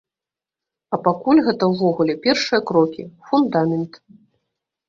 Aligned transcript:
А 0.95 0.97
пакуль 1.07 1.41
гэта 1.47 1.63
ўвогуле 1.73 2.13
першыя 2.25 2.59
крокі, 2.71 3.07
фундамент. 3.33 3.93